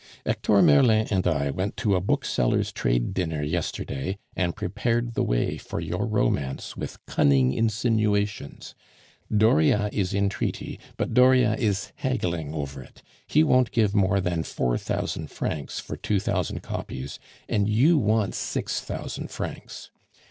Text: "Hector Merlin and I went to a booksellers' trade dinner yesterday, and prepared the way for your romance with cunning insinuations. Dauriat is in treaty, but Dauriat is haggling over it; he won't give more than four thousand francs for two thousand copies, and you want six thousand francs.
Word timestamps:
"Hector 0.25 0.63
Merlin 0.63 1.05
and 1.11 1.27
I 1.27 1.51
went 1.51 1.77
to 1.77 1.93
a 1.93 2.01
booksellers' 2.01 2.71
trade 2.71 3.13
dinner 3.13 3.43
yesterday, 3.43 4.17
and 4.35 4.55
prepared 4.55 5.13
the 5.13 5.21
way 5.21 5.59
for 5.59 5.79
your 5.79 6.07
romance 6.07 6.75
with 6.75 6.97
cunning 7.05 7.53
insinuations. 7.53 8.73
Dauriat 9.31 9.93
is 9.93 10.11
in 10.15 10.27
treaty, 10.27 10.79
but 10.97 11.13
Dauriat 11.13 11.59
is 11.59 11.91
haggling 11.97 12.51
over 12.51 12.81
it; 12.81 13.03
he 13.27 13.43
won't 13.43 13.69
give 13.69 13.93
more 13.93 14.19
than 14.19 14.41
four 14.41 14.75
thousand 14.75 15.29
francs 15.29 15.79
for 15.79 15.95
two 15.95 16.19
thousand 16.19 16.63
copies, 16.63 17.19
and 17.47 17.69
you 17.69 17.99
want 17.99 18.33
six 18.33 18.81
thousand 18.81 19.29
francs. 19.29 19.91